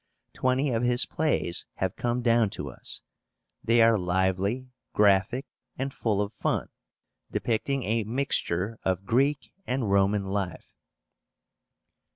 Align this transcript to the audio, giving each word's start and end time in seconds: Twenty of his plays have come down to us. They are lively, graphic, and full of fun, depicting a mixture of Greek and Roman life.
Twenty 0.33 0.71
of 0.71 0.81
his 0.81 1.05
plays 1.05 1.67
have 1.75 1.95
come 1.95 2.23
down 2.23 2.49
to 2.57 2.71
us. 2.71 3.03
They 3.63 3.83
are 3.83 3.99
lively, 3.99 4.71
graphic, 4.93 5.45
and 5.77 5.93
full 5.93 6.23
of 6.23 6.33
fun, 6.33 6.69
depicting 7.29 7.83
a 7.83 8.03
mixture 8.03 8.79
of 8.81 9.05
Greek 9.05 9.53
and 9.67 9.91
Roman 9.91 10.25
life. 10.25 10.73